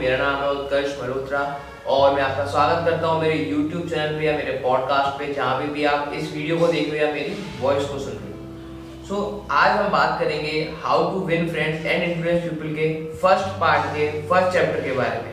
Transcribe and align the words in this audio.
मेरा 0.00 0.16
नाम 0.16 0.36
है 0.42 0.50
उत्कर्ष 0.50 0.96
मल्होत्रा 1.00 1.40
और 1.86 2.14
मैं 2.14 2.22
आपका 2.22 2.44
स्वागत 2.52 2.84
करता 2.84 3.06
हूँ 3.06 3.20
मेरे 3.22 3.34
YouTube 3.46 3.88
चैनल 3.90 4.18
पे 4.18 4.24
या 4.26 4.36
मेरे 4.36 4.52
पॉडकास्ट 4.62 5.18
पे, 5.18 5.32
जहाँ 5.34 5.58
पे 5.58 5.66
भी 5.74 5.84
आप 5.84 6.12
इस 6.16 6.32
वीडियो 6.34 6.58
को 6.58 6.66
देख 6.68 6.90
रहे 6.90 7.00
हो 7.00 7.06
या 7.06 7.12
मेरी 7.14 7.34
वॉइस 7.60 7.84
को 7.84 7.98
सुन 7.98 8.12
रहे 8.12 8.30
हो। 8.30 9.06
सो 9.08 9.46
आज 9.52 9.76
हम 9.78 9.90
बात 9.92 10.18
करेंगे 10.20 10.52
how 10.82 11.10
to 11.10 11.20
win 11.26 11.48
friends 11.50 11.86
and 11.86 12.02
influence 12.02 12.42
people 12.44 12.74
के 12.74 12.88
फ़र्स्ट 13.22 13.60
पार्ट 13.60 13.86
के 13.96 14.10
फ़र्स्ट 14.28 14.52
चैप्टर 14.52 14.80
के 14.80 14.92
बारे 14.94 15.22
में। 15.22 15.32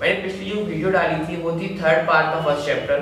मैंने 0.00 0.22
पिछली 0.22 0.50
जो 0.50 0.60
वीडियो 0.62 0.90
डाली 0.90 1.24
थी, 1.26 1.42
वो 1.42 1.52
थी 1.60 1.68
थर्ड 1.82 2.06
पार्ट 2.08 2.34
का 2.34 2.40
फ़र्स्ट 2.44 2.66
चैप्टर 2.66 2.98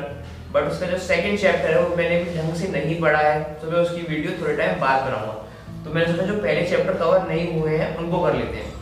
बट 0.55 0.73
उसका 0.73 0.87
जो 0.87 0.99
सेकंड 1.05 1.39
चैप्टर 1.39 1.71
है, 1.71 1.83
वो 1.83 1.97
मैंने 1.97 2.23
भी 2.23 2.39
ढंग 2.39 2.55
से 2.57 2.69
नहीं 2.71 3.01
पढ़ा 3.01 3.19
है 3.21 3.43
तो 3.61 3.71
मैं 3.71 3.79
उसकी 3.79 4.03
वीडियो 4.09 4.41
थोड़े 4.41 4.57
टाइम 4.57 4.81
बाद 4.81 5.03
बनाऊँगा। 5.03 5.85
तो 5.85 5.95
मैंने 5.95 6.13
सोचा 6.13 6.27
जो 6.27 6.43
पहले 6.43 6.69
चैप्टर 6.71 6.99
कवर 6.99 7.29
नहीं 7.29 7.61
हुए 7.61 7.77
हैं, 7.77 7.97
उनको 7.97 8.23
कर 8.23 8.35
लेते 8.35 8.57
हैं। 8.57 8.79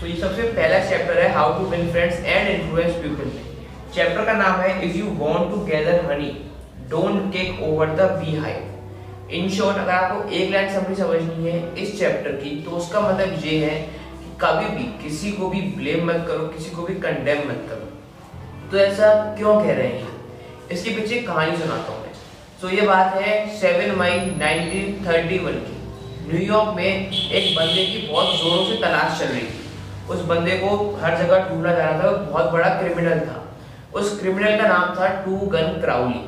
तो 0.00 0.06
ये 0.06 0.14
सबसे 0.16 0.42
पहला 0.42 0.78
चैप्टर 0.90 1.18
है 1.18 1.28
how 1.32 1.58
to 1.58 1.64
win 1.70 1.90
friends 1.92 2.20
and 2.24 2.48
influence 2.48 2.94
people 2.94 3.30
chapter 3.94 4.24
का 4.24 4.32
नाम 4.32 4.60
है 4.60 4.70
if 4.86 4.96
you 4.96 5.06
want 5.16 5.50
to 5.50 5.56
gather 5.66 6.00
money 6.08 6.30
don't 6.90 7.32
take 7.32 7.60
over 7.62 7.86
the 7.86 8.06
beehive 8.36 9.30
in 9.30 9.50
short 9.50 9.78
अगर 9.78 9.92
आपको 9.92 10.30
एक 10.30 10.50
लाइन 10.50 10.72
समझ 10.74 10.96
समझनी 10.98 11.50
है 11.50 11.60
इस 11.82 11.98
चैप्टर 11.98 12.32
की 12.36 12.54
तो 12.62 12.70
उसका 12.70 13.00
मतलब 13.00 13.44
ये 13.44 13.58
है 13.64 13.76
कि 14.22 14.32
कभी 14.40 14.74
भी 14.76 14.88
किसी 15.02 15.32
को 15.32 15.48
भी 15.48 15.60
ब्लेम 15.76 16.06
मत 16.06 16.24
करो 16.28 16.48
किसी 16.48 16.70
को 16.70 16.82
भी 16.82 16.94
कंडेम 17.00 17.46
मत 17.50 17.66
करो। 17.68 17.86
तो 18.70 18.78
ऐसा 18.78 19.14
क्यों 19.38 19.60
कह 19.60 19.72
रहे 19.72 19.86
हैं? 19.86 20.12
इसके 20.72 20.90
पीछे 20.90 21.22
कहानी 21.22 21.56
सुनाता 21.56 21.92
हूँ 21.92 22.02
मैं। 22.02 22.12
सो 22.60 22.68
so, 22.68 22.74
ये 22.74 22.86
बात 22.86 23.14
है 23.14 23.32
7 23.60 23.96
मई 23.98 24.10
1931 24.10 25.62
की। 25.68 25.78
न्यूयॉर्क 26.32 26.76
में 26.76 27.10
एक 27.32 27.56
बंदे 27.56 27.86
की 27.86 28.06
बहुत 28.12 28.36
जोरों 28.36 28.64
से 28.66 28.82
तलाश 28.82 29.18
चल 29.20 29.26
रही 29.26 29.40
थी। 29.40 29.59
उस 30.08 30.24
बंदे 30.24 30.56
को 30.56 30.76
हर 31.02 31.16
जगह 31.16 31.48
ढूंढा 31.48 31.72
जा 31.72 31.84
रहा 31.84 32.02
था, 32.02 32.10
बहुत 32.10 32.50
बड़ा 32.52 32.68
क्रिमिनल 32.80 33.20
था। 33.20 33.36
उस 33.94 34.18
क्रिमिनल 34.20 34.56
का 34.56 34.68
नाम 34.68 34.94
था 34.96 35.08
टू 35.24 35.36
गन 35.48 35.80
क्राउली। 35.80 36.20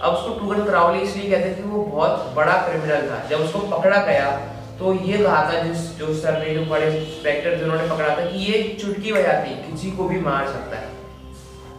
अब 0.00 0.12
उसको 0.12 0.38
टू 0.38 0.46
गन 0.46 0.64
क्राउली 0.64 1.00
इसलिए 1.00 1.30
कहते 1.30 1.54
थे 1.54 1.68
वो 1.68 1.82
बहुत 1.86 2.32
बड़ा 2.36 2.52
क्रिमिनल 2.62 3.08
था। 3.10 3.18
जब 3.28 3.40
उसको 3.40 3.58
पकड़ा 3.68 3.96
गया 3.98 4.30
तो 4.78 4.92
ये 4.96 5.18
कहा 5.18 5.42
था 5.44 5.62
जिस, 5.62 5.98
जो 5.98 6.14
सर 6.14 6.38
ने, 6.38 6.54
जो 6.54 6.64
बड़े 6.66 6.86
इंस्पेक्टर 6.88 7.56
जिन्होंने 7.56 7.88
पकड़ा 7.88 8.08
था 8.08 8.24
कि 8.24 8.38
ये 8.42 8.62
चुटकी 8.80 9.12
बजाती 9.12 9.54
किसी 9.62 9.90
को 9.90 10.04
भी 10.04 10.20
मार 10.20 10.46
सकता 10.48 10.76
है। 10.76 10.88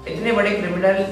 इतने 0.07 0.31
बड़े 0.31 0.51
क्रिमिनल 0.51 1.03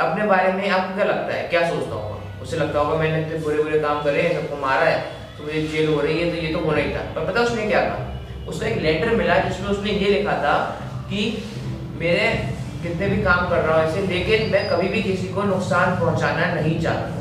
अपने 0.00 0.26
बारे 0.26 0.52
में 0.52 0.68
आपको 0.68 0.94
क्या 0.94 1.04
लगता 1.04 1.34
है? 1.34 1.48
क्या 1.48 1.68
सोचता 1.70 1.94
होगा? 1.94 2.16
उसे 2.42 2.56
लगता 2.56 2.78
होगा, 2.78 2.98
मैंने 2.98 3.20
इतने 3.22 3.38
बुरे 3.38 3.62
बुरे 3.62 3.78
काम 3.80 4.02
करे 4.02 4.28
सबको 4.34 4.60
मारा 4.60 4.84
है 4.84 4.98
तो 5.38 5.44
मुझे 5.44 5.62
जेल 5.62 5.92
हो 5.94 6.00
रही 6.00 6.20
है 6.20 6.30
तो 6.30 6.36
ये 6.36 6.52
तो 6.52 6.58
होना 6.60 6.78
ही 6.78 6.94
था। 6.94 7.00
पर 7.14 7.26
पता 7.26 7.40
उसने 7.40 7.66
क्या 7.66 7.80
कहा? 7.80 8.06
उसको 8.50 8.66
एक 8.66 8.78
लेटर 8.82 9.14
मिला 9.16 9.38
जिसमें 9.40 9.68
उसने 9.70 9.90
ये 9.92 10.10
लिखा 10.10 10.36
था 10.44 10.54
कि 11.10 11.22
मेरे 11.98 12.28
कितने 12.82 13.08
भी 13.08 13.22
काम 13.22 13.48
कर 13.48 13.58
रहा 13.58 13.76
हूँ 13.76 13.88
ऐसे, 13.88 14.06
लेकिन 14.06 14.50
मैं 14.52 14.68
कभी 14.68 14.88
भी 14.88 15.02
किसी 15.02 15.28
को 15.34 15.42
नुकसान 15.44 15.98
पहुंचाना 16.00 16.46
नहीं 16.54 16.78
चाहता। 16.80 17.18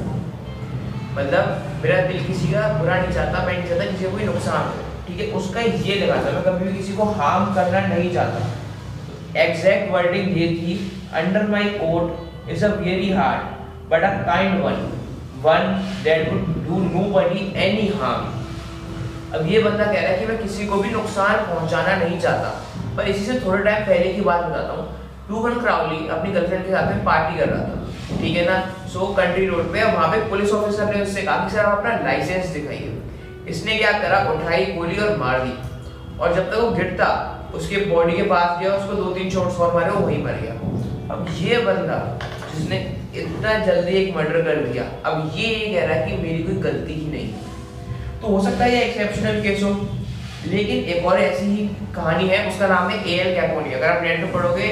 मतलब 1.13 1.81
मेरा 1.83 2.01
दिल 2.07 2.23
किसी 2.25 2.47
का 2.53 2.67
बुरा 2.77 2.95
नहीं 2.97 3.13
चाहता, 3.13 3.45
मैं 3.45 3.57
नहीं 3.57 3.67
चाहता 3.69 3.91
किसी 3.91 4.05
को 4.05 4.11
कोई 4.11 4.25
नुकसान 4.25 4.67
हो। 4.67 4.85
ठीक 5.07 5.19
है, 5.19 5.27
उसका 5.37 5.61
ये 5.61 5.95
लिखा 5.95 6.15
था, 6.15 6.31
मैं 6.31 6.43
कभी 6.43 6.65
भी 6.65 6.77
किसी 6.77 6.93
को 6.95 7.03
हार्म 7.19 7.53
करना 7.55 7.85
नहीं 7.87 8.13
चाहता। 8.13 9.41
एग्जैक्ट 9.41 9.91
वर्डिंग 9.93 10.37
ये 10.37 10.47
थी 10.51 10.79
under 11.15 11.47
my 11.49 11.69
coat 11.79 12.49
is 12.51 12.65
a 12.65 12.67
very 12.77 13.11
hard 13.13 13.91
but 13.91 14.03
a 14.03 14.11
kind 14.25 14.61
one 14.63 14.77
one 15.43 15.61
that 16.03 16.31
would 16.31 16.47
do 16.67 16.79
nobody 17.11 17.43
any 17.65 17.87
harm 17.99 18.23
अब 19.35 19.47
ये 19.47 19.59
बंदा 19.59 19.85
कह 19.85 20.01
रहा 20.01 20.11
है 20.11 20.19
कि 20.19 20.25
मैं 20.25 20.41
किसी 20.41 20.67
को 20.67 20.75
भी 20.75 20.89
नुकसान 20.89 21.35
पहुंचाना 21.35 21.95
नहीं 21.95 22.19
चाहता। 22.19 22.49
पर 22.97 23.03
इसी 23.03 23.25
से 23.25 23.39
थोड़े 23.45 23.63
टाइम 23.63 23.85
पहले 23.85 24.13
की 24.13 24.21
बात 24.21 24.45
बताता 24.45 24.73
हूँ। 24.73 24.99
टूगन 25.27 25.59
क्राउली 25.59 26.07
अपनी 26.07 26.31
गर्लफ्रेंड 26.31 26.65
के 26.65 26.71
साथ 26.71 26.95
में 26.95 27.03
पार्टी 27.05 27.39
कर 27.39 27.49
रहा 27.49 27.63
था। 27.63 28.19
ठीक 28.21 28.37
है 28.37 28.45
ना? 28.45 28.87
सो 28.87 29.07
कंट्री 29.07 29.45
रोड 29.45 29.73
पे 29.73 29.83
वहाँ 29.83 30.07
पे 30.07 30.29
पुलिस 30.29 30.51
ऑफिसर 30.51 30.95
ने 30.95 31.01
उससे 31.01 31.21
कहा 31.21 31.45
कि, 31.45 31.51
सर, 31.51 31.59
आप 31.59 31.77
अपना 31.77 31.95
लाइसेंस 31.95 32.45
दिखाइए। 32.45 33.01
इसने 33.47 33.77
क्या 33.77 33.91
करा? 33.91 34.31
उठाई 34.31 34.65
गोली 34.65 34.97
और 34.97 35.17
मार 35.17 35.39
दी। 35.39 35.53
और 36.19 36.33
जब 36.33 36.51
तक 36.51 36.57
वो 36.57 36.71
गिरता, 36.71 37.35
उसके 37.53 37.75
बॉडी 37.75 38.13
के 38.13 38.23
पास 38.23 38.59
गया, 38.59 38.73
उसको 38.73 38.93
दो 38.93 39.11
तीन 39.11 39.29
शॉट्स 39.29 39.57
और 39.57 39.73
मारे, 39.73 39.91
वो 39.91 39.99
वहीं 39.99 40.23
मर 40.23 40.31
गया। 40.31 40.53
अब 41.15 41.27
ये 41.37 41.57
बंदा, 41.57 42.19
जिसने 42.55 42.97
इतना 43.15 43.53
जल्दी 43.65 43.91
एक 43.91 44.15
मर्डर 44.17 44.41
कर 44.41 44.55
दिया 44.55 44.83
अब 45.09 45.31
ये 45.35 45.75
कह 45.75 45.85
रहा 45.85 45.97
है 45.97 46.11
कि 46.11 46.17
मेरी 46.17 46.43
कोई 46.43 46.55
गलती 46.55 46.93
ही 46.93 47.11
नहीं। 47.11 47.33
तो 48.21 48.27
हो 48.27 48.41
सकता 48.43 48.63
है 48.63 48.71
ये 48.71 48.81
एक्सेप्शनल 48.83 49.41
केस 49.43 49.63
हो 49.63 49.69
लेकिन 50.47 50.83
एक 50.93 51.05
और 51.05 51.19
ऐसी 51.19 51.45
ही 51.45 51.65
कहानी 51.95 52.27
है, 52.27 52.47
उसका 52.49 52.67
नाम 52.67 52.89
है 52.89 52.97
ए 53.03 53.15
एल 53.19 53.33
कैपोनी 53.35 53.73
अगर 53.73 53.87
आप 53.87 54.03
नेट 54.03 54.19
में 54.19 54.31
पढ़ोगे, 54.33 54.67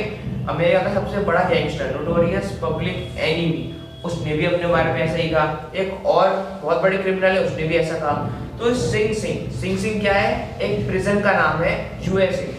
अमेरिका 0.50 0.80
का 0.80 0.94
सबसे 0.94 1.24
बड़ा 1.26 1.44
गैंगस्टर 1.50 1.96
नोटोरियस 1.96 2.52
पब्लिक 2.64 3.18
एनिमी 3.20 3.74
उसने 4.06 4.34
भी 4.34 4.46
अपने 4.46 4.68
बारे 4.68 4.94
में 4.94 5.00
ऐसा 5.02 5.16
ही 5.16 5.30
कहा। 5.30 5.72
एक 5.76 6.06
और 6.06 6.30
बहुत 6.64 6.82
बड़े 6.82 6.98
क्रिमिनल 6.98 7.38
है, 7.38 7.44
उसने 7.46 7.64
भी 7.68 7.76
ऐसा 7.76 7.98
कहा। 8.00 8.14
तो 8.60 8.74
सिंह 8.76 9.14
सिंह 9.14 9.50
सिंह 9.62 9.78
सिंह 9.80 10.00
क्या 10.02 10.14
है? 10.14 10.60
एक 10.62 10.88
प्रिजन 10.88 11.20
का 11.22 11.32
नाम 11.34 11.64
है 11.64 11.74
यूएसए 12.08 12.54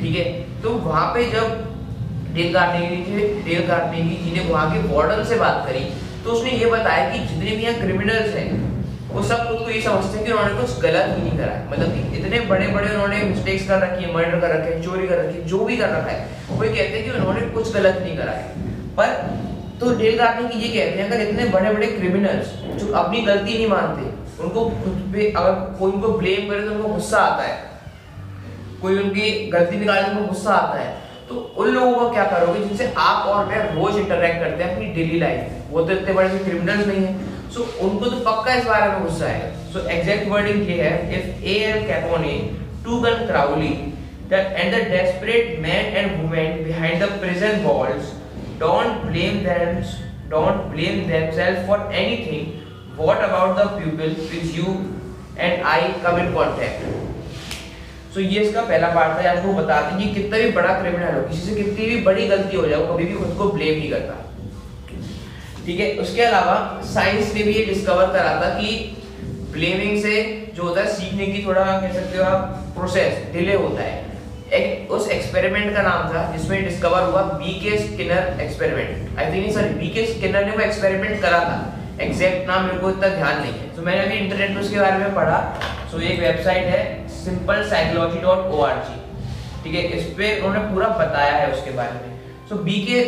ठीक 0.00 0.16
है? 0.16 0.24
तो 0.62 0.70
वहाँ 0.70 1.06
पे 1.14 1.24
जब 1.30 2.34
Dale 2.34 2.52
Carnegie 2.54 3.26
Dale 3.44 3.66
Carnegie 3.68 4.16
ji 4.24 4.32
ने 4.32 4.48
वहाँ 4.50 4.70
के 4.72 4.78
वार्डन 4.94 5.24
से 5.24 5.36
बात 5.38 5.64
करी 5.66 5.84
तो 6.24 6.30
उसने 6.30 6.50
ये 6.52 6.66
बताया 6.70 7.08
कि 7.10 7.18
जितने 7.20 7.56
भी 7.56 7.62
यहाँ 7.62 7.80
क्रिमिनल्स 7.80 8.34
हैं 8.34 8.50
वो 9.12 9.22
सब 9.22 9.48
खुद 9.48 9.58
को 9.58 9.70
ये 9.70 9.80
समझते 9.82 10.16
हैं 10.16 10.24
कि 10.26 10.32
उन्होंने 10.32 10.54
कुछ 10.60 10.78
गलत 10.80 11.08
ही 11.08 11.22
नहीं 11.22 11.38
करा 11.38 11.52
है। 11.52 11.70
मतलब 11.70 11.92
कि 11.94 12.18
इतने 12.18 12.40
बड़े 12.46 12.66
बड़े 12.68 12.88
उन्होंने 12.88 13.22
मिस्टेक्स 13.24 13.66
कर 13.68 13.78
रखी 13.78 14.04
है 14.04 14.14
मर्डर 14.14 14.40
कर 14.40 14.54
रखे 14.56 14.74
हैं, 14.74 14.82
चोरी 14.82 15.08
कर 15.08 15.18
रखी 15.18 15.38
है, 15.38 15.44
जो 15.46 15.64
भी 15.64 15.76
कर 15.76 15.88
रखा 15.88 16.10
है, 16.10 16.26
वो 16.50 16.58
कहते 16.58 16.96
हैं 16.96 17.04
कि 17.04 17.10
उन्होंने 17.10 17.40
कुछ 17.50 17.72
गलत 17.74 17.98
नहीं 18.02 18.16
करा 18.16 18.32
है। 18.32 18.70
पर 18.96 19.40
तो 19.80 19.94
डेल 19.96 20.18
कार्नेगी 20.18 20.58
ये 20.58 20.68
कहते 20.68 20.98
हैं, 20.98 21.10
अगर 21.10 21.20
इतने 21.20 21.44
बड़े 21.44 21.72
बड़े 21.72 21.86
क्रिमिनल्स 21.86 22.52
जो 22.80 22.92
अपनी 22.92 23.20
गलती 23.20 23.54
नहीं 23.54 23.66
मानते, 23.66 24.10
उनको 24.42 24.64
खुद 24.64 25.10
पे 25.14 25.30
अगर 25.30 25.52
कोई 25.78 25.92
उनको 25.92 26.08
ब्लेम 26.18 26.48
करे 26.50 26.60
तो 26.60 26.70
उनको 26.70 26.88
गुस्सा 26.88 27.18
आता 27.18 27.42
है। 27.42 27.56
कोई 28.82 28.98
उनकी 28.98 29.30
गलती 29.50 29.76
निकाले 29.76 30.02
तो 30.02 30.10
उनको 30.10 30.26
गुस्सा 30.28 30.54
आता 30.54 30.78
है। 30.78 30.90
तो 31.28 31.34
उन 31.58 31.68
लोगों 31.68 31.92
को 31.94 32.08
क्या 32.10 32.24
करोगे 32.24 32.60
जिनसे 32.60 32.92
आप 32.98 33.26
और 33.26 33.44
मैं 33.46 33.58
रोज 33.74 33.96
इंटरेक्ट 33.96 34.40
करते 34.40 34.64
हैं 34.64 34.74
अपनी 34.74 34.86
डेली 34.86 35.18
लाइफ 35.20 35.40
में? 35.40 35.62
वो 35.70 35.82
तो 35.82 35.92
इतने 35.92 36.12
बड़े 36.12 36.38
क्रिमिनल्स 36.38 36.86
नहीं 36.86 37.04
है। 37.06 37.31
सो 37.54 37.64
उनको 37.86 38.06
तो 38.06 38.16
पक्का 38.26 38.54
इस 38.54 38.64
बारे 38.66 38.88
में 38.90 39.02
गुस्सा 39.02 39.26
है। 39.28 39.48
सो 39.72 39.80
एग्जैक्ट 39.90 40.28
वर्डिंग 40.28 40.68
ये 40.68 40.76
है 40.82 40.92
if 41.18 41.44
Al 41.64 41.82
Capone 41.86 42.24
two 42.84 43.00
gun 43.00 43.26
Crowley 43.26 43.68
the 44.30 44.32
and 44.32 44.74
the 44.74 44.78
desperate 44.90 45.58
men 45.62 45.96
and 45.96 46.22
women 46.22 46.64
behind 46.64 47.02
the 47.02 47.08
prison 47.20 47.60
walls 47.64 48.12
don't 48.60 49.04
blame 49.04 49.38
them 49.44 49.82
don't 50.30 50.64
blame 50.72 51.04
themselves 51.08 51.66
for 51.68 51.78
anything 51.94 52.44
what 52.98 53.22
about 53.28 53.56
the 53.58 53.66
people 53.76 54.16
with 54.32 54.56
you 54.56 54.74
and 55.38 55.62
I 55.66 55.92
come 56.04 56.18
in 56.18 56.34
contact 56.34 57.00
so 58.14 58.20
ये 58.20 58.40
इसका 58.40 58.62
पहला 58.62 58.88
part 58.94 59.12
था। 59.18 59.30
आपको 59.30 59.52
बताते 59.52 59.94
हैं 59.94 59.98
कि 59.98 60.14
कितना 60.14 60.38
भी 60.38 60.50
बड़ा 60.52 60.72
क्रिमिनल 60.80 61.14
हो, 61.14 61.22
किसी 61.28 61.42
से 61.42 61.54
कितनी 61.54 61.86
भी 61.86 62.00
बड़ी 62.04 62.26
गलती 62.28 62.56
हो 62.56 62.66
जाए, 62.66 62.78
वो 62.78 62.94
कभी 62.94 63.04
भी 63.04 63.14
खुद 63.14 63.34
को 63.38 63.48
ब्लेम 63.52 63.78
नहीं 63.78 63.90
करता। 63.90 64.14
ठीक 65.66 65.80
है? 65.80 65.92
उसके 66.02 66.22
अलावा 66.22 66.54
साइंस 66.84 67.34
ने 67.34 67.42
भी 67.42 67.52
ये 67.52 67.64
डिस्कवर 67.64 68.06
करा 68.12 68.34
था 68.40 68.48
कि 68.54 68.70
ब्लेमिंग 69.52 70.02
से 70.02 70.14
जो 70.56 70.62
होता 70.62 70.80
है 70.80 70.92
सीखने 70.94 71.26
की 71.26 71.44
थोड़ा 71.46 71.64
कह 71.64 71.92
सकते 71.92 72.18
हो 72.18 72.24
आप 72.24 72.72
प्रोसेस 72.76 73.18
डिले 73.32 73.54
होता 73.56 73.82
है। 73.82 74.00
एक 74.54 74.90
उस 74.92 75.08
एक्सपेरिमेंट 75.10 75.74
का 75.74 75.82
नाम 75.82 76.08
था 76.08 76.24
जिसमें 76.32 76.64
डिस्कवर 76.64 77.02
हुआ 77.02 77.22
B 77.34 77.52
K 77.60 77.76
Skinner 77.78 78.40
experiment 78.42 79.18
I 79.18 79.32
think 79.32 79.52
sorry 79.54 79.68
B 79.74 79.88
K 79.90 80.06
Skinner 80.06 80.44
ने 80.46 80.56
वो 80.56 80.60
एक्सपेरिमेंट 80.60 81.20
करा 81.22 81.38
था। 81.40 81.58
एग्जैक्ट 82.00 82.48
नाम 82.48 82.64
मेरे 82.64 82.78
को 82.78 82.90
इतना 82.90 83.08
ध्यान 83.08 83.40
नहीं 83.40 83.52
है। 83.52 83.74
तो 83.76 83.82
मैंने 83.82 84.04
अभी 84.04 84.18
इंटरनेट 84.18 84.50
में 84.50 84.60
उसके 84.60 84.78
बारे 84.80 84.98
में 84.98 85.14
पढ़ा। 85.14 85.38
सो 85.90 85.96
so, 85.96 86.02
एक 86.02 86.20
वेबसाइट 86.20 86.66
है 86.66 87.08
simple 87.16 87.62
psychology 87.70 88.20
dot 88.20 88.50
O 88.50 88.62
R 88.62 88.76
G 88.88 89.00
ठीक 89.64 89.74
है? 89.74 89.82
इस 89.98 90.06
पर 90.12 90.46
उन्होंने 90.46 90.72
पूरा 90.72 90.88
बताया 90.98 91.32
है 91.32 91.52
उसके 91.52 91.70
बारे 91.70 91.92
में। 91.92 92.20
सो 92.48 92.56
बी 92.64 92.80
के 92.86 93.00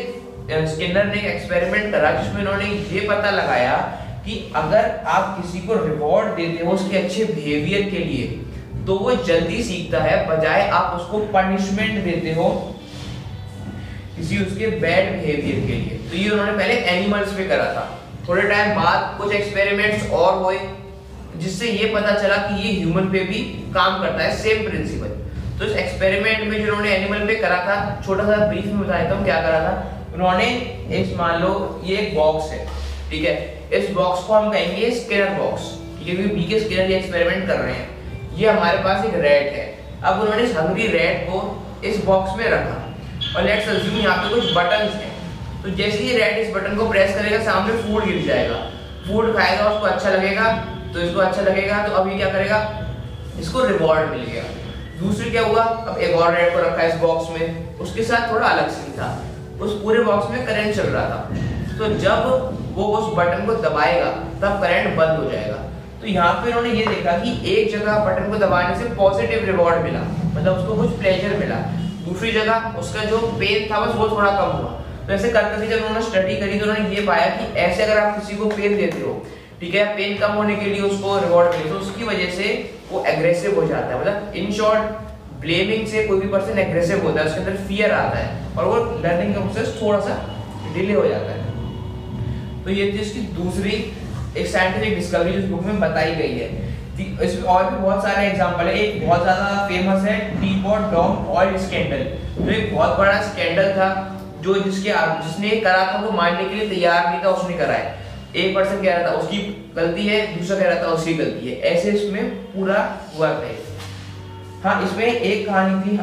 स्किनर 0.69 1.07
ने 1.07 1.21
एक्सपेरिमेंट 1.29 1.93
करा 1.93 2.11
जिसमें 2.13 2.41
उन्होंने 2.41 2.67
ये 2.67 3.07
पता 3.09 3.31
लगाया 3.33 3.77
कि 4.27 4.39
अगर 4.57 4.91
आप 5.09 5.37
किसी 5.37 5.67
को 5.67 5.75
रिवॉर्ड 5.77 6.37
देते 6.37 6.65
हो 6.65 6.73
उसके 6.73 6.97
अच्छे 6.99 7.25
बिहेवियर 7.27 7.89
के 7.91 7.99
लिए 8.01 8.27
तो 8.87 8.97
वो 8.99 9.15
जल्दी 9.25 9.63
सीखता 9.63 10.03
है, 10.03 10.17
बजाय 10.29 10.69
आप 10.71 11.01
उसको 11.01 11.19
पनिशमेंट 11.35 12.05
देते 12.05 12.33
हो 12.35 12.49
किसी 14.17 14.39
उसके 14.39 14.67
बैड 14.81 15.11
बिहेवियर 15.13 15.67
के 15.67 15.73
लिए। 15.75 15.99
तो 16.11 16.17
ये 16.17 16.29
उन्होंने 16.31 16.53
पहले 16.53 16.75
एनिमल्स 16.75 17.33
पे 17.37 17.45
करा 17.49 17.65
था। 17.75 17.85
थोड़े 18.29 18.43
टाइम 18.43 18.75
बाद 18.75 19.17
कुछ 19.19 19.33
एक्सपेरिमेंट्स 19.35 20.11
और 20.13 20.43
हुए, 20.43 20.59
जिससे 21.37 21.71
ये 21.71 21.87
पता 21.95 22.15
चला 22.15 22.37
कि 22.39 22.63
ये 22.63 22.75
ह्यूमन 22.75 23.09
पे 23.13 23.25
भी 23.25 23.43
काम 23.75 24.03
करता 24.03 24.23
है 24.23 24.37
सेम 24.39 24.65
प्रिंसिपल 24.69 25.09
तो 25.59 25.65
इस 25.65 25.77
एक्सपेरिमेंट 25.79 26.49
में 26.51 26.57
जो 26.59 26.69
उन्होंने 26.69 26.91
एनिमल 26.93 27.27
पे 27.27 27.35
करा 27.37 27.59
था, 27.67 28.03
छोटा 28.07 28.25
सा 28.25 28.47
ब्रीफ 28.47 28.65
में 28.67 28.79
बताया 28.81 29.11
था 29.11 29.25
क्या 29.25 29.41
करा 29.43 29.61
था। 29.61 29.75
उन्होंने 30.15 30.47
इस 30.97 31.17
मान 31.17 31.41
लो 31.43 31.81
ये 31.85 31.97
एक 31.97 32.15
बॉक्स 32.17 32.51
है, 32.51 32.67
ठीक 33.11 33.25
है? 33.25 33.35
इस 33.73 33.91
बॉक्स 33.91 34.23
को 34.25 34.35
हम 34.35 34.51
कहेंगे 34.51 34.91
स्किनर 34.91 35.31
बॉक्स 35.35 35.63
क्योंकि 36.05 36.23
बी 36.35 36.45
के 36.45 36.61
स्किनर 36.61 36.91
ये 36.91 36.97
एक्सपेरिमेंट 36.97 37.47
कर 37.47 37.57
रहे 37.57 37.75
हैं। 37.75 38.37
ये 38.37 38.49
हमारे 38.49 38.79
पास 38.79 39.05
एक 39.05 39.15
रेट 39.15 39.53
है। 39.53 39.65
अब 40.03 40.21
उन्होंने 40.21 40.43
इस 40.43 40.57
हंगरी 40.57 40.87
रेट 40.89 41.27
को 41.29 41.41
इस 41.85 42.05
बॉक्स 42.05 42.37
में 42.39 42.45
रखा। 42.49 42.81
और 43.37 43.45
लेट्स 43.45 43.69
अज्यूम 43.69 43.97
यहाँ 43.97 44.17
पे 44.17 44.35
कुछ 44.35 44.53
बटन्स 44.57 44.95
हैं। 44.95 45.63
तो 45.63 45.71
जैसे 45.73 45.99
ही 45.99 46.17
रेड 46.19 46.39
इस 46.39 46.55
बटन 46.55 46.77
को 46.77 46.89
प्रेस 46.89 47.15
करेगा, 47.17 47.43
सामने 47.45 47.77
फ़ूड 47.83 48.05
गिर 48.05 48.23
जाएगा। 48.27 48.57
फ़ूड 49.07 49.37
खाएगा, 49.37 49.69
उसको 49.69 49.87
अच्छा 49.87 50.11
लगेगा 50.11 50.53
तो 50.95 51.01
इसको 51.01 51.21
अच्छा 51.21 51.43
लगेगा 51.43 51.87
तो 51.87 51.93
अभी 51.93 52.17
क्या 52.17 52.31
करेगा? 52.31 52.59
इसको 53.41 53.65
रिवॉर्ड 53.65 54.11
मिल 54.11 54.25
गया। 54.25 54.43
दूसरी 55.01 55.31
क्या 55.31 55.43
हुआ? 55.43 55.63
अब 55.63 55.99
एक 55.99 56.17
और 56.17 56.35
रेड 56.35 56.53
को 56.55 56.61
रखा 56.61 56.83
इस 56.83 56.95
बॉक्स 56.97 57.31
में। 57.31 57.79
उसके 57.79 58.03
साथ 58.03 58.33
थोड़ा 58.33 58.47
अलग 58.47 58.69
सीन 58.71 58.93
था। 58.93 59.09
उस 59.61 59.83
पूरे 59.83 60.03
बॉक्स 60.05 60.31
में 60.31 60.45
करंट 60.47 60.75
चल 60.77 60.89
रहा 60.89 61.05
था। 61.05 61.77
तो 61.79 61.89
जब 61.99 62.73
वो 62.75 62.85
उस 62.97 63.15
बटन 63.17 63.47
को 63.47 63.55
दबाएगा, 63.63 64.11
तब 64.43 64.61
करंट 64.63 64.97
बंद 64.97 65.19
हो 65.19 65.31
जाएगा। 65.31 65.57
तो 66.01 66.07
यहाँ 66.09 66.33
पे 66.35 66.49
उन्होंने 66.49 66.71
ये 66.71 66.87
देखा 66.87 67.17
कि 67.19 67.31
एक 67.53 67.71
जगह 67.73 68.05
बटन 68.07 68.31
को 68.31 68.39
दबाने 68.39 68.79
से 68.79 68.95
पॉजिटिव 68.95 69.45
रिवॉर्ड 69.47 69.83
मिला। 69.83 70.01
मतलब 70.35 70.59
उसको 70.59 70.75
कुछ 70.77 70.99
प्लेजर 70.99 71.37
मिला। 71.39 71.57
दूसरी 72.05 72.33
जगह 72.33 72.75
उसका 72.79 73.05
जो 73.05 73.19
पेन 73.41 73.69
था, 73.71 73.81
बस 73.81 73.95
वो 73.97 74.09
थोड़ा 74.09 74.31
कम 74.31 74.57
हुआ। 74.57 74.81
तो 75.07 75.13
ऐसे 75.13 75.29
कर 75.31 75.43
करके 75.45 75.67
जब 75.69 75.77
उन्होंने 75.77 76.03
स्टडी 76.03 76.37
करी 76.37 76.59
तो 76.59 76.67
उन्होंने 76.67 76.95
ये 76.97 77.07
पाया 77.07 77.27
कि 77.37 77.47
ऐसे 77.61 77.83
अगर 77.83 77.99
आप 77.99 78.21
किसी 78.21 78.37
को 78.37 78.47
पेन 78.51 78.77
देते 78.77 79.01
हो, 79.01 79.15
ठीक 79.61 79.75
है 79.75 79.85
पेन 79.97 80.17
कम 80.19 80.33
होने 80.33 80.57
के 80.57 80.67
लिए 80.67 80.83
उसको 80.83 81.19
रिवॉर्ड 81.21 81.57
मिले 81.57 81.71
तो 81.71 81.77
उसकी 81.77 82.05
वजह 82.05 82.31
से 82.33 82.47
वो 82.91 83.05
एग्रेसिव 83.09 83.61
हो 83.61 83.67
जाता 83.67 83.87
है। 83.87 84.01
मतलब 84.01 84.33
इन 84.37 84.53
शॉर्ट 84.53 84.83
ब्लेमिंग 85.45 85.87
से 85.87 86.05
कोई 86.07 86.21
भी 86.21 86.29
पर्सन 86.29 86.59
एग्रेसिव 86.59 87.03
होता 87.05 87.21
है, 87.21 87.27
उसके 87.27 87.41
अंदर 87.41 87.57
फियर 87.67 87.93
आता 87.93 88.19
है 88.19 88.57
और 88.57 88.65
वो 88.65 88.77
लर्निंग 89.01 89.35
का 89.35 89.41
प्रोसेस 89.41 89.79
थोड़ा 89.81 90.01
सा 90.01 90.21
डिले 90.75 90.95
हो 90.95 91.09
जाता 91.09 91.33
है। 91.33 92.63
तो 92.65 92.71
ये 92.73 92.93
थी 92.93 93.01
इसकी 93.01 93.21
दूसरी 93.35 93.73
एक 94.37 94.47
साइंटिफिक 94.49 94.95
डिस्कवरी 94.95 95.33
बुक 95.49 95.65
में 95.65 95.81
बताई 95.81 96.15
गई 96.15 96.39
है। 96.39 96.73
इसमें 96.95 97.43
और 97.45 97.71
भी 97.71 97.77
बहुत 97.77 98.03
सारे 98.03 98.27
एग्जांपल 98.27 98.67
है। 98.67 98.75
एक 98.79 99.07
बहुत 99.07 99.23
ज़्यादा 99.23 99.67
फ़ेमस 99.69 100.05
है 100.05 100.19
टीपॉट 100.41 100.91
डॉम 100.93 101.27
ऑयल 101.33 101.57
स्कैंडल 101.59 102.05
जो 102.39 102.51
एक 102.53 102.75
बहुत 102.75 102.99
बड़ा 102.99 103.21
स्कैंडल 103.23 103.71
था, 103.73 103.89
जो 104.43 104.55
जिसके 104.61 104.93
जिसने 105.23 105.51
करा 105.59 105.85
था, 105.87 106.01
वो 106.01 106.11
मानने 106.13 106.49
के 106.49 106.55
लिए 106.55 106.69
तैयार 106.69 107.11
नहीं 107.11 107.23
था, 107.25 107.31
उसने 107.31 107.57
करा 107.59 107.75
है। 107.75 108.03
एक 108.37 108.55
पर्सन 108.55 108.83
कह 108.83 108.97
रहा 108.97 109.07
था, 109.07 109.15
उसकी 109.17 109.39
गलती 109.77 110.07
है, 110.07 110.21
दूसरा 110.39 110.59
कह 110.59 110.69
रहा 110.69 110.83
था, 110.83 110.87
उसकी 110.93 111.15
गलती 111.15 111.51
है। 111.51 111.57
ऐसे 111.71 111.91
इसमें 111.93 112.31
पूरा 112.49 112.81
हुआ 113.17 113.33
था 113.35 113.47
हाँ 114.65 114.83
इसमें 114.83 115.05
एक 115.05 115.47
कहानी 115.47 115.75
थी 115.81 115.95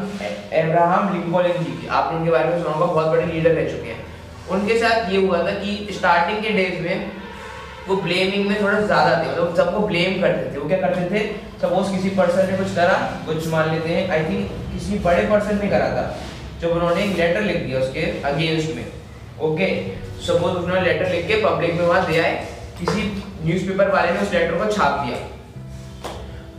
एब्राहम 0.55 1.13
लिंकोलिन 1.13 1.63
जी 1.63 1.71
की। 1.71 1.87
आपने 1.89 2.17
उनके 2.17 2.31
बारे 2.31 2.49
में 2.49 2.57
सुना 2.57 2.73
होगा 2.73 2.85
बहुत 2.85 3.07
बड़े 3.07 3.25
लीडर 3.25 3.51
रह 3.51 3.69
चुके 3.69 3.89
हैं। 3.89 4.03
उनके 4.51 4.77
साथ 4.79 5.09
ये 5.11 5.21
हुआ 5.25 5.39
था 5.39 5.53
कि 5.61 5.87
स्टार्टिंग 5.93 6.43
के 6.43 6.49
डेज़ 6.49 6.81
में 6.83 7.11
वो 7.87 7.95
ब्लेमिंग 8.03 8.45
में 8.47 8.61
थोड़ा 8.61 8.79
ज़्यादा 8.81 9.15
थे 9.23 9.29
मतलब 9.29 9.55
सबको 9.57 9.79
ब्लेम 9.87 10.21
करते 10.21 10.53
थे। 10.53 10.59
वो 10.59 10.67
क्या 10.67 10.77
करते 10.81 11.09
थे? 11.09 11.23
सपोज़ 11.61 11.91
किसी 11.95 12.09
पर्सन 12.17 12.51
ने 12.51 12.57
कुछ 12.57 12.75
करा, 12.75 12.93
कुछ 13.25 13.47
मान 13.47 13.73
लेते 13.73 13.89
हैं 13.89 14.09
आई 14.11 14.23
थिंक 14.25 14.51
किसी 14.73 14.99
बड़े 14.99 15.25
पर्सन 15.31 15.59
ने 15.63 15.67
करा 15.69 15.89
था, 15.97 16.05
जब 16.61 16.71
उन्होंने 16.71 17.03
एक 17.03 17.17
लेटर 17.17 17.41
लिख 17.41 17.65
दिया 17.65 17.79
उसके 17.79 18.05
अगेंस्ट 18.29 18.75
में। 18.75 18.85
ओके 19.41 19.73
सपोज़ 20.21 20.55
उन्होंने 20.55 20.81
लेटर 20.83 21.11
लिख 21.11 21.27
के 21.27 21.43
पब्लिक 21.45 21.73
में 21.73 21.85
वहाँ 21.85 22.05
दे 22.07 22.19
आए, 22.19 22.33
किसी 22.79 23.11
न्यूज़पेपर 23.43 23.91
वाले 23.91 24.11
ने 24.11 24.19
उस 24.19 24.33
लेटर 24.33 24.57
को 24.57 24.71
छाप 24.73 25.05
दिया। 25.05 25.27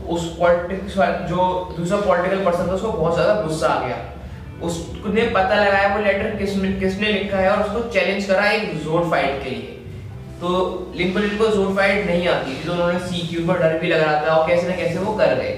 उस 0.09 0.25
पॉलिटिक्स 0.39 0.95
जो 1.29 1.45
दूसरा 1.77 2.01
पॉलिटिकल 2.01 2.45
पर्सन 2.45 2.69
था 2.69 2.73
उसको 2.75 2.93
बहुत 2.93 3.15
ज़्यादा 3.15 3.41
गुस्सा 3.43 3.69
आ 3.69 3.87
गया। 3.87 3.99
उसने 4.63 5.23
पता 5.29 5.55
लगाया 5.55 5.95
वो 5.95 6.03
लेटर 6.03 6.37
किसने 6.37 6.73
किसने 6.81 7.13
लिखा 7.13 7.37
है 7.39 7.51
और 7.51 7.63
उसको 7.63 7.89
चैलेंज 7.91 8.25
करा 8.27 8.51
एक 8.51 8.83
ज़ोर 8.85 9.09
फाइट 9.11 9.43
के 9.45 9.51
लिए। 9.51 9.79
तो 10.41 10.49
लिंकन 10.97 11.29
को 11.39 11.47
ज़ोर 11.49 11.75
फाइट 11.77 12.07
नहीं 12.07 12.29
आती 12.29 12.51
थी 12.53 12.65
तो 12.67 12.73
उन्होंने 12.73 12.99
सीख 13.01 13.47
पर 13.49 13.59
डर 13.59 13.79
भी 13.79 13.89
लग 13.89 14.01
रहा 14.01 14.21
था 14.23 14.35
और 14.35 14.47
कैसे 14.49 14.69
ना 14.69 14.77
कैसे 14.77 14.99
वो 14.99 15.15
कर 15.17 15.35
गए। 15.35 15.53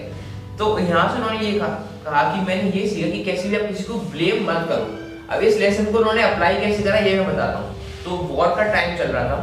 तो 0.58 0.78
यहाँ 0.78 1.08
से 1.08 1.16
उन्होंने 1.16 1.46
ये 1.46 1.58
कहा, 1.58 1.68
कहा 2.04 2.22
कि 2.32 2.40
मैंने 2.46 2.70
ये 2.70 2.86
सीखा 2.88 3.10
कि 3.10 3.22
कैसे 3.24 3.48
भी 3.48 3.56
आप 3.56 3.66
किसी 3.68 3.84
को 3.84 3.94
ब्लेम 4.12 4.42
मत 4.50 4.66
करो। 4.68 4.86
अब 5.30 5.42
इस 5.42 5.58
लेसन 5.58 5.92
को 5.92 5.98
उन्होंने 5.98 6.22
अप्लाई 6.22 6.60
कैसे 6.60 6.82
करा 6.82 6.96
ये 6.98 7.14
मैं 7.20 7.26
बताता 7.28 7.58
हूँ। 7.58 7.74
तो 8.04 8.10
वॉर 8.30 8.54
का 8.56 8.64
टाइम 8.72 8.96
चल 8.98 9.08
रहा 9.08 9.24
था। 9.28 9.38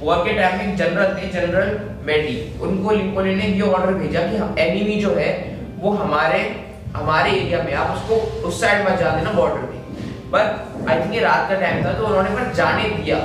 वॉर 0.00 0.24
के 0.24 0.32
टाइम 0.34 0.58
में 0.58 0.76
जनरल 0.76 1.16
थे 1.16 1.28
जनरल 1.30 1.78
मेडी 2.06 2.36
उनको 2.62 2.90
लिंकोलिन 2.90 3.38
ने 3.38 3.46
ये 3.46 3.70
ऑर्डर 3.70 3.94
भेजा 3.94 4.20
कि 4.22 4.62
एनिमी 4.62 5.00
जो 5.02 5.14
है, 5.14 5.30
वो 5.78 5.90
हमारे 5.94 6.40
हमारे 6.96 7.30
एरिया 7.30 7.62
में 7.62 7.72
आप 7.74 7.96
उसको 7.96 8.14
उस 8.48 8.60
साइड 8.60 8.88
मत 8.88 8.98
जा 8.98 9.10
देना 9.10 9.30
बॉर्डर 9.32 9.62
पे 9.62 9.78
पर 10.32 10.90
आई 10.90 11.00
थिंक 11.00 11.14
ये 11.14 11.20
रात 11.20 11.48
का 11.48 11.60
टाइम 11.60 11.84
था 11.84 11.92
तो 11.92 12.06
उन्होंने 12.06 12.30
पर 12.30 12.52
जाने 12.54 12.88
दिया। 12.90 13.16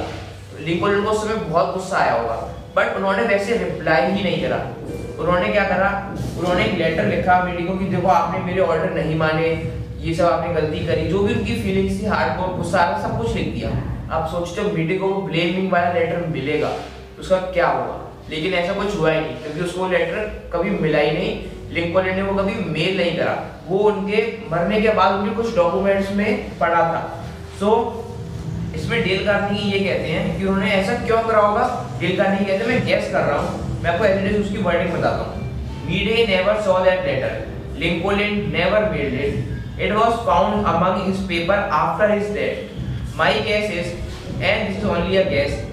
लिंकोलन 0.60 1.04
को 1.04 1.12
उस 1.12 1.24
समय 1.24 1.36
बहुत 1.44 1.74
गुस्सा 1.74 1.98
आया 1.98 2.14
होगा। 2.14 2.36
बट 2.76 2.96
उन्होंने 2.96 3.24
वैसे 3.26 3.58
रिप्लाई 3.58 4.12
ही 4.12 4.24
नहीं 4.24 4.42
करा। 4.44 4.58
उन्होंने 5.20 5.48
क्या 5.48 5.64
करा? 5.70 5.90
उन्होंने 6.40 6.66
एक 6.66 6.78
लेटर 6.78 7.06
लिखा 7.06 7.44
मीडिया 7.44 7.68
को 7.68 7.78
कि 7.80 7.86
देखो 7.86 8.08
आपने 8.10 8.40
मेरे 8.46 8.62
ऑर्डर 8.62 8.94
नहीं 8.94 9.16
माने, 9.18 9.48
ये 10.02 10.14
सब 10.16 10.26
आपने 10.26 10.54
गलती 10.54 10.86
करी। 10.88 11.08
जो 11.10 11.20
भी 11.20 11.34
उनकी 11.34 11.62
फीलिंग्स 11.62 12.02
थी 12.02 12.06
हार्ड 12.06 12.38
कोर 12.38 12.56
गुस्सा 12.58 12.86
सब 13.04 13.18
कुछ 13.20 13.36
लिख 13.36 13.54
दिया। 13.54 13.70
आप 14.12 14.28
सोचते 14.30 14.62
हो 14.62 14.70
मीडिया 14.76 15.00
को 15.00 15.08
ब्लेमिंग 15.22 15.72
वाला 15.72 15.92
लेटर 15.94 16.26
मिलेगा 16.28 16.72
उसका 17.20 17.38
क्या 17.54 17.68
होगा? 17.68 17.98
लेकिन 18.30 18.54
ऐसा 18.54 18.74
कुछ 18.74 18.96
हुआ 18.98 19.12
ही 19.12 19.20
नहीं 19.20 19.36
क्योंकि 19.38 19.62
उसको 19.62 19.88
लेटर 19.90 20.50
कभी 20.54 20.70
मिला 20.80 21.00
ही 21.00 21.12
नहीं 21.12 21.74
लिंकोलन 21.74 22.16
ने 22.16 22.22
वो 22.22 22.34
कभी 22.34 22.54
मेल 22.72 22.98
नहीं 22.98 23.18
करा। 23.18 23.34
वो 23.68 23.80
उनके 23.90 24.22
मरने 24.52 24.82
के 24.82 24.90
बाद 25.00 25.20
उनके 25.20 25.36
कुछ 25.36 25.56
डॉक्यूमेंट्स 25.56 26.12
में 26.16 26.60
पड़ा 26.60 26.82
था। 26.84 27.02
सो 27.60 27.66
so, 27.66 28.76
इसमें 28.76 29.04
डेल 29.04 29.26
कार्नेगी 29.26 29.72
ये 29.72 29.80
कहते 29.80 30.08
हैं 30.08 30.38
कि 30.40 30.46
उन्होंने 30.46 30.72
ऐसा 30.72 30.94
क्यों 31.06 31.22
करा 31.28 31.40
होगा? 31.40 31.68
डेल 32.00 32.18
कार्नेगी 32.18 32.46
कहते 32.46 32.64
हैं 32.64 32.72
मैं 32.72 32.86
गेस 32.88 33.12
कर 33.12 33.24
रहा 33.24 33.40
हूँ 33.40 33.82
मैं 33.84 33.92
आपको 33.92 34.06
एविडेंस 34.06 34.46
उसकी 34.46 34.64
वर्डिंग 34.64 34.94
बताता 34.94 35.24
हूँ। 35.24 35.86
Meade 35.86 36.26
never 36.28 36.62
saw 36.62 36.80
that 36.86 37.06
letter 37.06 37.78
Lincoln 37.80 38.34
never 38.54 38.90
mailed 38.92 39.14
it 39.22 39.82
it 39.82 39.92
was 39.94 40.14
found 40.26 40.66
among 40.68 41.06
his 41.06 41.28
paper 41.28 41.70
after 41.78 42.12
his 42.12 42.34
death 42.34 42.78
My 43.20 43.34
guess 43.34 43.70
is, 43.70 43.88
and 44.40 44.70
this 44.70 44.78
is 44.78 44.86
only 44.86 45.18
a 45.18 45.30
guess, 45.30 45.66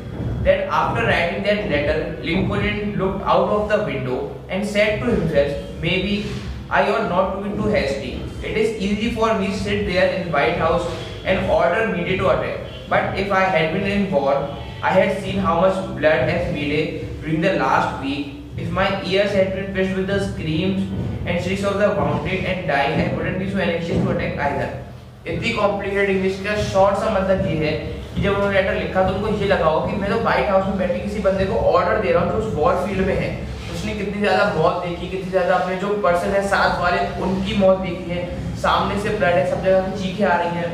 that 0.42 0.66
after 0.66 1.06
writing 1.06 1.44
that 1.44 1.70
letter, 1.70 2.20
Lincoln 2.20 2.98
looked 2.98 3.22
out 3.22 3.48
of 3.48 3.68
the 3.68 3.84
window 3.84 4.34
and 4.48 4.66
said 4.66 4.98
to 4.98 5.06
himself, 5.06 5.80
maybe 5.80 6.26
I 6.68 6.90
ought 6.90 7.08
not 7.08 7.36
to 7.36 7.48
be 7.48 7.56
too 7.56 7.68
hasty. 7.68 8.14
It 8.42 8.56
is 8.56 8.82
easy 8.82 9.14
for 9.14 9.38
me 9.38 9.46
to 9.46 9.56
sit 9.56 9.86
there 9.86 10.12
in 10.14 10.26
the 10.26 10.32
White 10.32 10.56
House 10.56 10.90
and 11.24 11.48
order 11.48 11.86
Meade 11.96 12.18
to 12.18 12.30
attack. 12.30 12.66
But 12.88 13.16
if 13.16 13.30
I 13.30 13.44
had 13.44 13.74
been 13.74 13.86
in 13.86 14.10
war, 14.10 14.34
I 14.82 14.90
had 14.90 15.22
seen 15.22 15.38
how 15.38 15.60
much 15.60 15.76
blood 15.96 16.28
has 16.28 16.52
Meade 16.52 17.06
during 17.20 17.42
the 17.42 17.52
last 17.60 18.02
week. 18.02 18.42
If 18.56 18.72
my 18.72 19.04
ears 19.04 19.30
had 19.30 19.54
been 19.54 19.72
pierced 19.72 19.96
with 19.96 20.08
the 20.08 20.18
screams 20.32 20.82
and 21.24 21.44
shrieks 21.44 21.62
of 21.62 21.78
the 21.78 21.90
wounded 21.90 22.44
and 22.44 22.66
dying, 22.66 23.08
I 23.08 23.14
wouldn't 23.14 23.38
be 23.38 23.48
so 23.52 23.58
anxious 23.58 24.02
to 24.02 24.10
attack 24.10 24.36
either. 24.36 24.82
इतनी 25.26 25.50
complicated 25.52 26.10
English 26.10 26.40
का 26.44 26.56
short 26.64 26.96
सा 26.96 27.10
मतलब 27.10 27.46
ये 27.46 27.56
है 27.58 27.72
कि 28.14 28.22
जब 28.22 28.34
उन्होंने 28.34 28.54
letter 28.54 28.74
लिखा 28.74 29.02
तो 29.02 29.14
उनको 29.14 29.28
ये 29.38 29.46
लगा 29.48 29.66
होगा 29.66 29.86
कि 29.86 29.96
मैं 29.96 30.10
तो 30.10 30.18
व्हाइट 30.20 30.48
हाउस 30.50 30.66
में 30.66 30.78
बैठे 30.78 30.98
किसी 30.98 31.20
बंदे 31.22 31.44
को 31.46 31.56
ऑर्डर 31.70 32.00
दे 32.02 32.12
रहा 32.12 32.24
हूँ 32.24 32.32
जो 32.32 32.38
उस 32.38 32.54
वॉर 32.54 32.74
फ़ील्ड 32.86 33.06
में 33.06 33.14
है। 33.16 33.30
उसने 33.74 33.94
कितनी 33.94 34.20
ज़्यादा 34.20 34.44
मौत 34.54 34.84
देखी, 34.84 35.08
कितनी 35.08 35.30
ज़्यादा 35.30 35.54
अपने 35.54 35.76
जो 35.76 35.88
पर्सन 36.02 36.30
है, 36.30 36.46
साथ 36.48 36.80
वाले, 36.82 37.00
उनकी 37.22 37.56
मौत 37.58 37.78
देखी 37.80 38.10
है। 38.10 38.22
सामने 38.58 39.00
से 39.00 39.08
ब्लड 39.08 39.34
है, 39.34 39.50
सब 39.50 39.64
जगह 39.64 39.90
से 39.90 40.02
चीखें 40.02 40.24
आ 40.26 40.36
रही 40.36 40.56
हैं। 40.56 40.70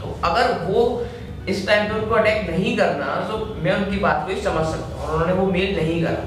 तो 0.00 0.18
अगर 0.24 0.52
वो 0.64 0.82
इस 1.48 1.66
टाइम 1.66 1.88
पे 1.88 2.00
उनको 2.00 2.14
अटैक 2.14 2.50
नहीं 2.50 2.76
करना 2.76 3.14
तो 3.28 3.38
मैं 3.62 3.72
उनकी 3.74 3.98
बात 3.98 4.26
को 4.26 4.40
समझ 4.42 4.66
सकता 4.66 4.96
हूँ। 4.96 5.12
उन्होंने 5.12 5.32
वो 5.34 5.46
मेल 5.52 5.76
नहीं 5.76 6.02
करा। 6.02 6.24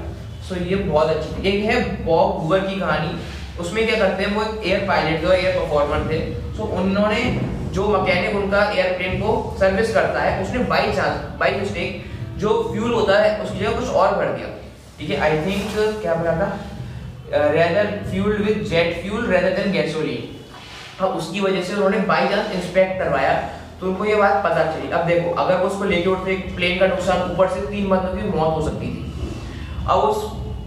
सो 0.48 0.64
ये 0.64 0.76
बहुत 0.78 1.10
अच्छी 1.10 1.48
एक 1.48 1.64
है 1.64 1.76
बॉब 2.04 2.40
हुवर 2.40 2.60
की 2.60 2.80
कहानी। 2.80 3.18
उसमें 3.60 3.86
क्या 3.86 3.98
करते 3.98 4.22
हैं, 4.22 4.34
वो 4.34 4.42
एक 4.42 4.66
एयर 4.66 4.86
पायलट 4.88 5.22
थे 5.22 5.36
एयर 5.36 5.58
परफॉर्मर 5.58 6.10
थे। 6.10 6.18
सो 6.56 6.64
उन्होंने 6.78 7.22
जो 7.74 7.86
मैकेनिक 7.88 8.36
उनका 8.36 8.62
एयरप्लेन 8.70 9.20
को 9.20 9.56
सर्विस 9.60 9.94
करता 9.94 10.22
है, 10.22 10.42
उसने 10.42 10.58
बाई 10.64 10.92
चांस 10.92 11.20
बाई 11.38 11.50
मिस्टेक 11.52 12.04
जो 12.38 12.50
फ्यूल 12.72 12.92
होता 12.94 13.18
है, 13.18 13.38
उसकी 13.42 13.58
जगह 13.58 13.78
कुछ 13.78 13.88
और 13.90 14.14
भर 14.16 14.32
दिया। 14.32 14.48
ठीक 14.98 15.10
है 15.10 15.20
आई 15.20 15.38
थिंक 15.46 16.02
क्या 16.02 16.14
भरा 16.14 16.34
था? 16.36 16.48
Rather 17.52 17.86
fueled 18.10 18.40
with 18.46 18.62
jet 18.70 19.02
fuel 19.02 19.26
rather 19.26 19.56
than 19.56 19.72
gasoline 19.72 20.28
अब 21.00 21.16
उसकी 21.16 21.40
वजह 21.40 21.62
से 21.62 21.74
उन्होंने 21.74 21.98
बाई 22.08 22.28
चांस 22.28 22.52
इंस्पेक्ट 22.54 22.98
करवाया 22.98 23.32
तो 23.80 23.86
उनको 23.88 24.04
ये 24.04 24.16
बात 24.16 24.42
पता 24.44 24.64
चली। 24.64 24.90
अब 24.90 25.06
देखो, 25.06 25.30
अगर 25.34 25.56
वो 25.56 25.66
उसको 25.66 25.84
लेके 25.84 26.08
उठते 26.10 26.34
प्लेन 26.56 26.78
का 26.78 26.86
नुकसान 26.86 27.30
ऊपर 27.32 27.48
से 27.48 27.60
तीन 27.66 27.88
बंदों 27.88 28.14
की 28.16 28.28
मौत 28.28 28.54
हो 28.56 28.62
सकती 28.68 28.86
थी। 28.88 29.00
अब 29.88 29.98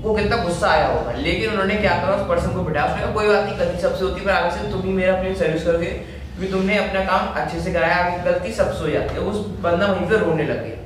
उसको 0.05 0.15
कितना 0.15 0.37
गुस्सा 0.37 0.67
आया 0.67 0.87
होगा। 0.87 1.11
लेकिन 1.11 1.49
उन्होंने 1.49 1.75
क्या 1.75 1.91
करा, 1.91 2.15
उस 2.15 2.27
पर्सन 2.29 2.53
को 2.53 2.63
बिठाया 2.63 2.85
उसने 2.85 3.01
कहा, 3.01 3.11
कोई 3.11 3.27
बात 3.27 3.45
नहीं, 3.45 3.59
गलती 3.59 3.81
सबसे 3.81 4.03
होती 4.05 4.21
पर 4.21 4.31
आगे 4.31 4.51
से 4.51 4.71
तुम 4.71 4.81
ही 4.81 4.91
मेरा 4.93 5.13
प्लेन 5.13 5.35
सर्विस 5.35 5.63
करके 5.63 5.85
क्योंकि 5.85 6.51
तुमने 6.51 6.77
अपना 6.77 7.01
काम 7.05 7.41
अच्छे 7.41 7.61
से 7.61 7.73
कराया, 7.73 7.95
आगे 7.95 8.17
गलती 8.23 8.51
सबसे 8.53 8.79
हो 8.79 8.89
जाती 8.89 9.15
है। 9.15 9.21
उस 9.21 9.37
बंदा 9.61 9.85
वहीं 9.85 10.07
पर 10.09 10.15
रोने 10.15 10.43
लग 10.43 10.63
गया। 10.63 10.77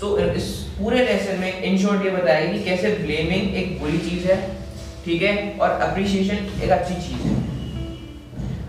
तो 0.00 0.18
इस 0.18 0.48
पूरे 0.78 1.04
लेसन 1.04 1.40
में 1.40 1.62
इन 1.62 1.78
शॉर्ट 1.78 2.04
ये 2.04 2.10
बताएगी 2.10 2.58
कि 2.58 2.64
कैसे 2.64 2.90
ब्लेमिंग 2.90 3.54
एक 3.54 3.80
बुरी 3.80 3.98
चीज़ 3.98 4.26
है, 4.32 4.36
ठीक 5.04 5.22
है, 5.22 5.58
और 5.60 5.70
अप्रिसिएशन 5.70 6.62
एक 6.64 6.70
अच्छी 6.70 6.94
चीज़ 6.94 7.26
है। 7.26 7.34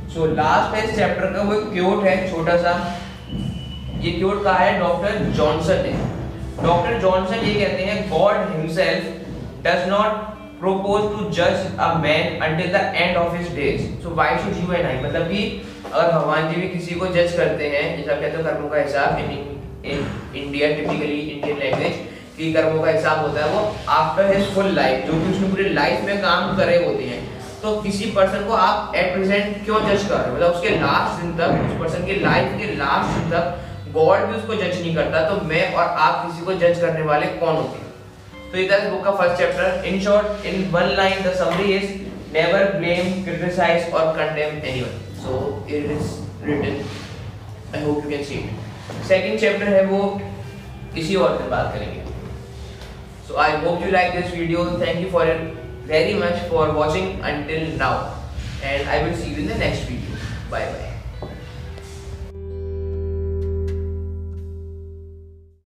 सो 0.09 0.25
लास्ट 0.25 0.75
है 0.75 0.87
इस 0.89 0.95
चैप्टर 0.95 1.25
का, 1.25 1.41
वो 1.41 1.59
क्योट 1.73 2.03
है, 2.05 2.15
छोटा 2.31 2.57
सा। 2.57 2.73
ये 3.99 4.11
क्योट 4.11 4.43
कहा 4.43 4.57
है 4.57 4.79
डॉक्टर 4.79 5.19
जॉनसन 5.35 5.85
ने। 5.85 5.93
डॉक्टर 6.63 6.99
जॉनसन 6.99 7.45
ये 7.45 7.53
कहते 7.53 7.83
हैं 7.83 8.09
God 8.09 8.35
himself 8.55 9.13
does 9.63 9.87
not 9.89 10.25
propose 10.61 11.03
to 11.15 11.25
judge 11.37 11.65
a 11.85 11.87
man 12.03 12.39
until 12.45 12.69
the 12.75 12.79
end 13.01 13.17
of 13.23 13.33
his 13.37 13.49
days. 13.57 13.81
So 14.03 14.13
why 14.19 14.29
should 14.37 14.55
you 14.61 14.71
and 14.77 14.87
I? 14.91 14.93
मतलब 15.03 15.27
कि 15.31 15.41
अगर 15.85 16.11
भगवान 16.11 16.49
जी 16.49 16.61
भी 16.61 16.69
किसी 16.69 16.95
को 16.95 17.07
जज 17.07 17.35
करते 17.37 17.67
हैं, 17.73 17.83
जैसा 17.97 18.15
कहते 18.21 18.37
हैं 18.37 18.45
कर्मों 18.45 18.69
का 18.69 18.77
हिसाब 18.77 19.19
in 19.19 19.29
India 20.35 20.67
typically 20.75 21.19
Indian 21.19 21.57
language 21.59 21.99
की 22.37 22.51
कर्मों 22.53 22.81
का 22.83 22.89
हिसाब 22.91 23.21
होता 23.25 23.45
है 23.45 23.53
वो 23.53 23.61
आफ्टर 23.99 24.35
हिज 24.35 24.49
फुल 24.55 24.73
लाइफ 24.75 25.05
जो 25.07 25.21
कि 25.21 25.31
उसने 25.33 25.49
पूरी 25.49 25.69
लाइफ 25.73 26.03
में 26.05 26.21
काम 26.21 26.57
करे 26.57 26.83
होते 26.85 27.03
हैं। 27.03 27.21
तो 27.61 27.79
किसी 27.81 28.11
पर्सन 28.17 28.47
को 28.47 28.53
आप 28.65 28.95
एट 28.95 29.13
प्रेजेंट 29.13 29.63
क्यों 29.65 29.79
जज 29.87 30.09
कर 30.09 30.15
रहे 30.15 30.29
हो? 30.29 30.35
मतलब 30.35 30.51
उसके 30.51 30.69
लास्ट 30.81 31.21
दिन 31.21 31.37
तक, 31.37 31.65
उस 31.65 31.79
पर्सन 31.79 32.05
की 32.05 32.19
लाइफ 32.19 32.59
के 32.59 32.75
लास्ट 32.75 33.19
दिन 33.19 33.29
तक 33.31 33.91
गॉड 33.93 34.25
भी 34.29 34.37
उसको 34.37 34.55
जज 34.55 34.81
नहीं 34.81 34.95
करता 34.95 35.27
तो 35.29 35.41
मैं 35.47 35.73
और 35.73 35.97
आप 36.05 36.25
किसी 36.25 36.45
को 36.45 36.53
जज 36.63 36.81
करने 36.81 37.05
वाले 37.11 37.27
कौन 37.43 37.55
होते 37.55 37.77
हैं 37.79 37.86
तो 38.51 38.57
इधर 38.57 38.89
बुक 38.89 39.03
का 39.05 39.11
first 39.11 39.37
chapter 39.37 39.85
in 39.87 39.99
short 40.01 40.45
in 40.45 40.69
one 40.71 40.93
line 40.97 41.23
the 41.23 41.33
summary 41.39 41.73
is 41.73 41.89
never 42.33 42.71
blame 42.77 43.11
criticize 43.23 43.91
और 43.93 44.15
condemn 44.17 44.57
anyone 44.69 44.95
so 45.23 45.41
it 45.69 45.91
is 45.91 46.15
written 46.45 46.81
I 47.75 47.83
hope 47.83 48.03
you 48.03 48.09
can 48.09 48.23
see 48.23 48.35
it 48.35 49.03
second 49.07 49.39
chapter 49.39 49.73
है 49.73 49.85
वो, 49.85 49.99
इसी 50.97 51.15
और 51.15 51.37
पर 51.37 51.49
बात 51.49 51.73
करेंगे। 51.73 52.01
So 53.27 53.37
I 53.45 53.57
hope 53.65 53.85
you 53.85 53.91
like 53.91 54.15
this 54.15 54.33
video 54.33 54.65
thank 54.81 54.99
you 55.01 55.09
for 55.11 55.33
very 55.87 56.13
much 56.23 56.49
for 56.51 56.69
watching 56.81 57.21
until 57.31 57.71
now 57.79 57.95
and 58.63 58.87
I 58.87 59.03
will 59.03 59.15
see 59.21 59.31
you 59.31 59.37
in 59.41 59.47
the 59.47 59.59
next 59.59 59.89
video 59.91 60.51
bye 60.51 60.65
bye 60.65 60.86